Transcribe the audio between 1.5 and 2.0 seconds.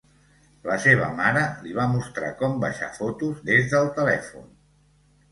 li va